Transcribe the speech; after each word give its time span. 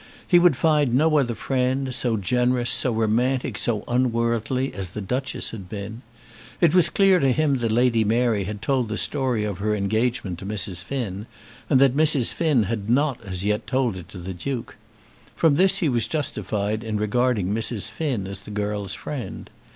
He 0.27 0.39
would 0.39 0.55
find 0.57 0.95
no 0.95 1.19
other 1.19 1.35
friend 1.35 1.93
so 1.93 2.17
generous, 2.17 2.71
so 2.71 2.91
romantic, 2.91 3.55
so 3.55 3.83
unworldly 3.87 4.73
as 4.73 4.89
the 4.89 4.99
Duchess 5.01 5.51
had 5.51 5.69
been. 5.69 6.01
It 6.59 6.73
was 6.73 6.89
clear 6.89 7.19
to 7.19 7.31
him 7.31 7.57
that 7.57 7.71
Lady 7.71 8.03
Mary 8.03 8.45
had 8.45 8.63
told 8.63 8.89
the 8.89 8.97
story 8.97 9.43
of 9.43 9.59
her 9.59 9.75
engagement 9.75 10.39
to 10.39 10.45
Mrs. 10.47 10.83
Finn, 10.83 11.27
and 11.69 11.79
that 11.79 11.95
Mrs. 11.95 12.33
Finn 12.33 12.63
had 12.63 12.89
not 12.89 13.21
as 13.23 13.45
yet 13.45 13.67
told 13.67 13.95
it 13.95 14.09
to 14.09 14.17
the 14.17 14.33
Duke. 14.33 14.75
From 15.35 15.53
this 15.55 15.77
he 15.77 15.87
was 15.87 16.07
justified 16.07 16.83
in 16.83 16.97
regarding 16.97 17.53
Mrs. 17.53 17.91
Finn 17.91 18.25
as 18.25 18.39
the 18.41 18.49
girl's 18.49 18.95
friend. 18.95 19.51